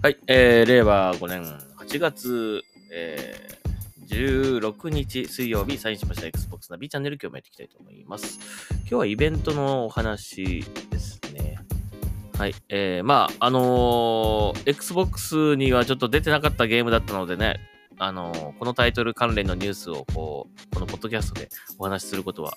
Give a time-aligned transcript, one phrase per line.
[0.00, 1.42] はい、えー、令和5年
[1.76, 2.62] 8月、
[2.92, 8.38] えー、16日水曜日、サインしました Xbox ナビチャンネル今日もやっていきたいと思います。
[8.82, 11.58] 今日はイベントのお話ですね。
[12.38, 17.58] はい、えー、まあ、あのー、Xbox にはちょっと出てなかったゲームだったのでね、
[17.98, 22.56] あのー、このタイトル関連のニュースをこう、このポッドキャストでお話しすることは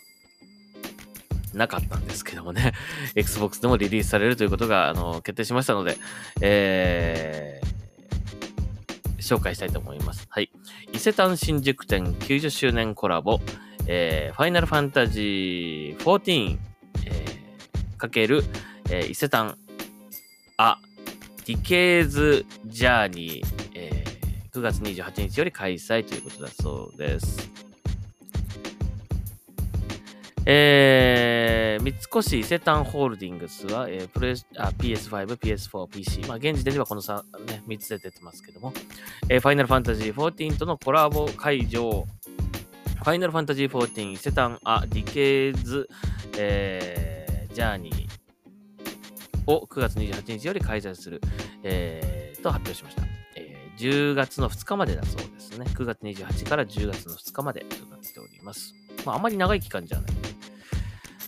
[1.53, 2.73] なかったんですけどもね、
[3.15, 5.97] Xbox でもリリースされるということが、あの、決定しましたので、
[6.41, 10.27] えー、紹介したいと思います。
[10.29, 10.51] はい。
[10.93, 13.39] 伊勢丹新宿店90周年コラボ、
[13.87, 16.57] えー、ファイナルファンタジー14、
[17.05, 18.43] えー、かける、
[18.89, 19.57] えー、伊勢丹、
[20.57, 20.77] あ、
[21.45, 27.50] ディケーズジャーニー、えー、9月28日より開催ということだそうです。
[30.45, 36.21] えー、三越伊勢丹ホールディングスは、えー、プレあ PS5、PS4、PC。
[36.21, 38.73] まあ、現時点ではこの 3,、ね、3つで出てますけども、
[39.29, 42.05] えー、ファイナルファンタジー14とのコラボ会場、
[43.01, 45.87] ファイナルファンタジー14伊勢丹アディケーズ、
[46.37, 51.21] えー、ジャーニーを9月28日より開催する、
[51.63, 53.03] えー、と発表しました。
[53.35, 55.65] えー、10月の2日までだそうですね。
[55.67, 58.73] 9月28から10月の2日までとなっております。
[59.05, 60.20] まあ、あまり長い期間じゃない。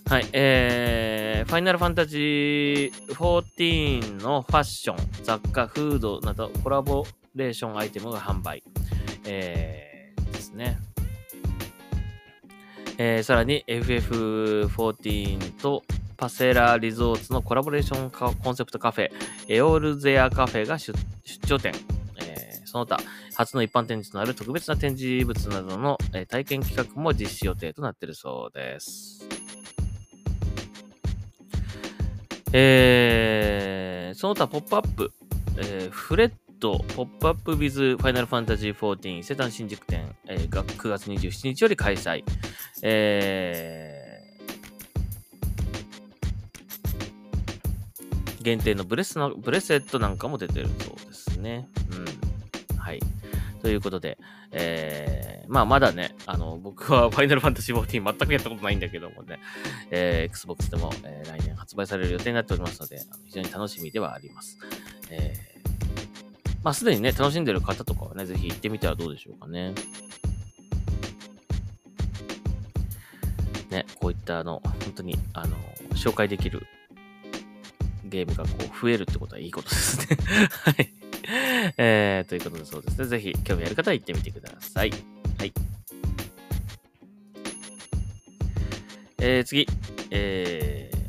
[0.06, 8.64] はい、えー、ファイナルファンタジー14のファッション、雑貨、フードなどコラボレーションアイテムが販売、
[9.26, 10.78] えー、ですね。
[12.98, 15.84] えー、さらに FF14 と
[16.16, 19.10] パセラリゾーツのコラボレーションコンセプトカフェ、
[19.48, 20.94] エオールゼアカフェが出
[21.48, 21.74] 張店、
[22.22, 23.00] えー、その他、
[23.36, 29.33] 初の一般展示となる特別な展示物などの、えー、体験企画も実施予定となっているそうです。
[32.56, 35.12] えー、その他、ポップアップ、
[35.58, 42.24] えー、フレッド、ポップアップ with ファイナルファンタジー14伊勢丹新宿店、えー、が9月27日より開催。
[42.84, 51.68] えー、限定のブレスのブレスレットなんかも出てるそうですね。
[51.92, 52.78] うん。
[52.78, 53.00] はい。
[53.64, 54.18] ということで、
[54.52, 59.40] えー、まあまだね、あの、僕はファイナルファンタジー14全くやったことないんだけどもね、
[59.90, 64.60] えー、Xbox でも、えー、来年発売される予定になっておりますので、あの非常に楽しみではあります。
[65.12, 69.74] えー、まあすでにね、楽しんでる方とかはね、ぜひ行ってみたらどうでしょうかね。
[73.70, 75.56] ね、こういったあの、本当に、あの、
[75.96, 76.68] 紹介できる
[78.04, 80.18] ゲームがこう増えるってことはいいことですね。
[80.66, 81.03] はい。
[81.78, 83.08] えー、ということでそうですね。
[83.08, 84.92] ぜひ興味ある方は行ってみてください。
[85.38, 85.54] はい。
[89.20, 89.68] えー、次。
[90.12, 91.04] えー、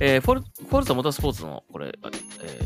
[0.00, 1.92] えー、フォル、フォルトモータースポーツの、これ、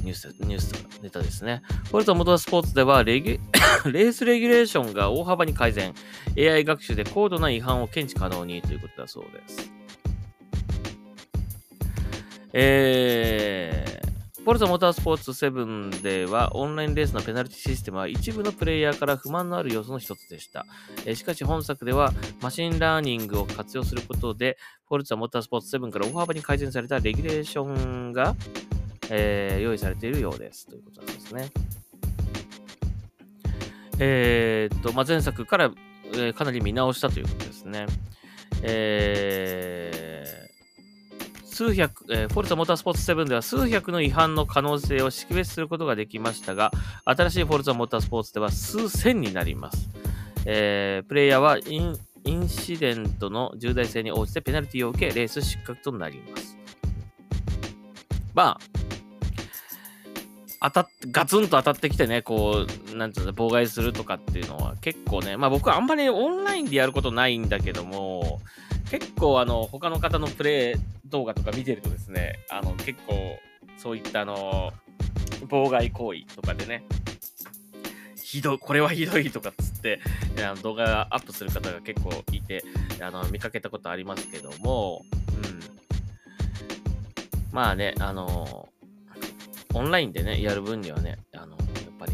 [0.03, 1.63] ニュース、ニュースネタですね。
[1.87, 3.41] フォルトモータースポーツではレギュ、
[3.91, 5.95] レースレギュレーションが大幅に改善。
[6.37, 9.73] AI 学習で高度な違反を検知可能にということだそうです。
[12.55, 20.67] えー、フォルトモータースポーツ7では、オンラインレースのペナルティシステムは一部のプレイヤーから不満のある要素の一つでした。
[21.07, 24.59] え、しかし本作では、マシンラーニングを活用することで、
[24.89, 28.35] フォルツァモータースポーツ7から大幅に改善されたレギュレーションが、
[29.15, 30.67] えー、用意されているようです。
[30.67, 31.51] ということなんですね。
[33.99, 35.71] えー、っと、まあ、前作から、
[36.15, 37.87] えー、かなり見直したということですね。
[38.63, 46.71] えー、数百、えー、フォルツァモータースポーツ7では数百の違反の可能性を識別することができましたが、
[47.05, 49.91] 新しいフォルツァモータースポーツでは数千になります。
[50.47, 56.57] えー、プレイヤーはインインシデントの重大性に応じてペナルティを受け、レース失格となります。
[58.35, 58.82] まあ、
[60.63, 68.41] 当たっ、ガツンと当たってきてね、こう、なんていうの、妨害するとかっていうのは結構ね、まあ僕はあんまりオンラインでやることないんだけども、
[68.91, 73.39] 結構あの、他の方のプレイ動画とか見てるとですね、あの、結構、
[73.77, 74.73] そういったあの、
[75.49, 76.85] 妨害行為とかでね、
[78.23, 80.01] ひどい、これはひどいとかっつって、
[80.39, 82.65] あの動画アップする方が結構いて、
[83.01, 85.03] あの、見かけたことありますけども、
[85.37, 85.61] うん。
[87.53, 88.71] まあね、あの、
[89.75, 92.13] オンラインでね、やる分にはね、あの、やっぱり、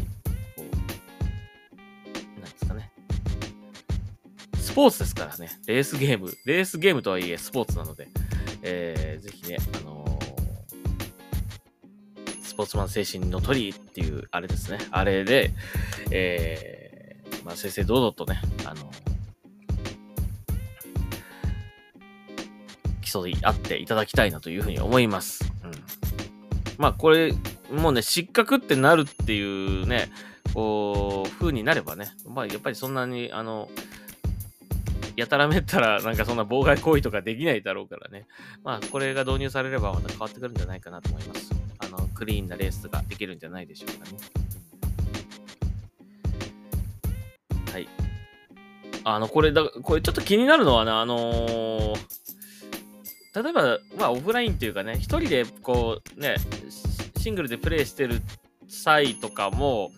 [0.55, 2.91] こう、なんですかね。
[4.55, 5.49] スポーツですからね。
[5.67, 6.33] レースゲーム。
[6.45, 8.07] レースゲームとはいえスポーツなので、
[8.61, 14.79] えー、ぜひね、あのー、スポーツマン精神の鳥っていう、あれですね。
[14.91, 15.51] あれで、
[16.11, 18.89] えー、まあ、正々堂々とね、あの、
[23.01, 25.48] 競い合っていただきたいなというふうに思います。
[26.79, 27.33] まあ、これ、
[27.69, 30.09] もうね、失格ってなるっていうね、
[30.53, 33.69] こう、風になればね、まあ、やっぱりそんなに、あの、
[35.17, 38.25] やたらめったらなんかそんな妨害行為とかできないだろうからね。
[38.63, 41.51] まあ、これが導入されればまた変わってくるんじゃないかなと思います。
[41.79, 44.17] あの、クリーンなレースができるんじゃないでしょうかね。
[47.73, 47.89] はい。
[49.03, 52.18] あの、これだ、これちょっと気になるのはね、あのー、
[53.35, 56.35] 例えば、まあ、オフラインっていうかね、一人でこう、ね、
[57.17, 58.21] シングルでプレイしてる
[58.67, 59.91] 際とかも、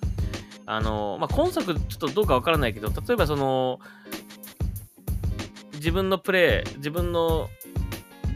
[0.66, 3.80] あの、まあ、今作ちょっとどうかわからないけど、例えばその、
[5.75, 7.50] 自分のプレイ、自分の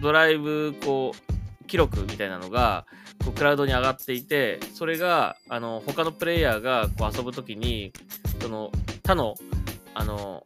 [0.01, 2.85] ドライブ、こう、記録みたいなのが、
[3.23, 7.91] こうクラウドに上がっていて、それが、あの、他のプレイヤーがこう遊ぶときに、
[8.41, 8.71] その、
[9.03, 9.35] 他の、
[9.93, 10.45] あの、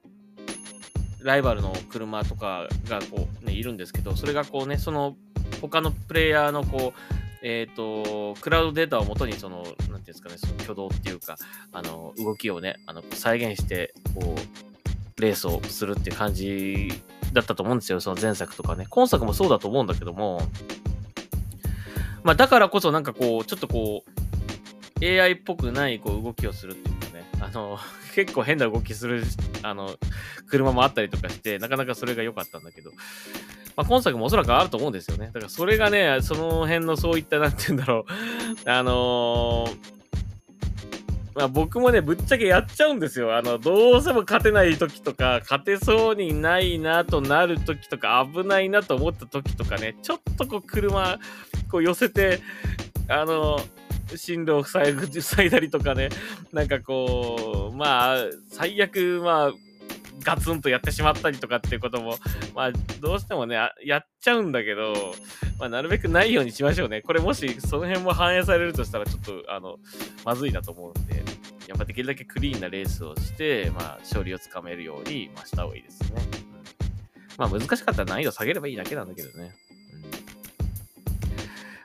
[1.21, 5.16] ライバルの車とかがこう、ね、いるんですけど、それがこうね、その、
[5.62, 7.00] 他のプレイヤーのこう、
[7.42, 11.38] えっ、ー、と、クラウドデータをもとに、その、なんていうんですかね、その挙動っていうか、
[11.71, 16.89] あの、動きをね、あの、再現して、こう、レースをするっていう感じ
[17.33, 18.00] だったと思うんですよ。
[18.00, 18.86] その前作とかね。
[18.89, 20.42] 今作もそうだと思うんだけども、
[22.24, 26.99] まあだからこそなんかこう、ちょっとこう、AI っぽくないこう動きをするっていう、
[27.39, 27.80] あの、
[28.15, 29.24] 結構変な動きする、
[29.63, 29.95] あの、
[30.47, 32.91] 車もあったりとかして、なかなかそれが良かったんだけど、
[33.75, 35.27] まあ今作もおそらくあると思うんですよね。
[35.27, 38.12] だからそれがね、その辺のそういった、なんて言うんだろう、
[38.69, 40.00] あのー
[41.36, 43.38] まあ、僕もね、ぶっちゃけやっちゃうんですよ。
[43.38, 51.18] あの、どうしても勝てない時とか、勝てそうにないなとなる時とか、危ないなと思った時とかね、ちょっとこう車、
[51.71, 52.41] こう寄せて、
[53.07, 53.57] あの、
[54.15, 54.91] 進路を塞
[55.45, 56.09] いだりとかね、
[56.51, 58.17] なんかこう、まあ、
[58.50, 59.51] 最悪、まあ、
[60.23, 62.15] ガツンとやってしまったりとかっていうことも、
[62.53, 64.94] まあ、どうしてもね、やっちゃうんだけど、
[65.59, 67.01] まあ、なるべくないようにしましょうね。
[67.01, 69.77] これもし、その辺も反映されるとしたら、ちょっと、あの、
[70.25, 71.23] まずいなと思うんで、
[71.67, 76.21] やっぱできるだけクリーンなレースをして、まあ、勝利をつかめるように、まあ、した方がいいですね。
[77.38, 79.53] まあ、難しかったら難易度下げればいいだけなんだけどね。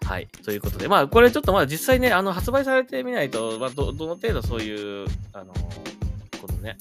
[0.05, 0.29] はい。
[0.45, 6.77] ということで、まあ、これちょっとまだ実際ね、あの、発売されてみないと、まあ、ど、どの程度そういう、あの、このね、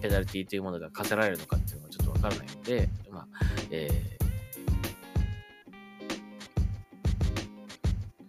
[0.00, 3.26] ペナルティというものが課せられるのかっていうのはちょっとわからないので、まあ、
[3.70, 4.18] え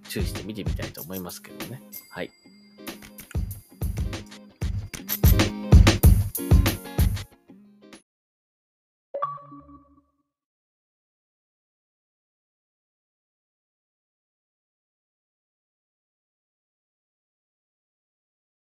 [0.04, 1.82] ー、注意して見てみたいと思いますけどね。
[2.10, 2.32] はい。